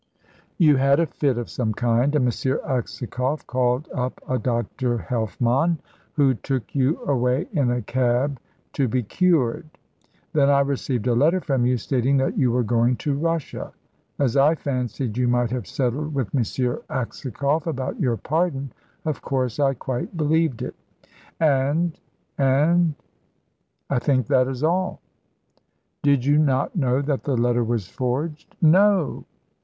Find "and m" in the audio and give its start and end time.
2.15-2.31